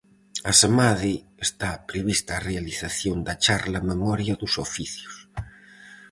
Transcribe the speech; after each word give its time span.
Asemade, 0.51 1.13
está 1.47 1.69
prevista 1.89 2.31
a 2.35 2.43
realización 2.49 3.17
da 3.27 3.35
charla 3.43 3.85
Memoria 3.91 4.33
dos 4.41 4.53
Oficios. 4.65 5.15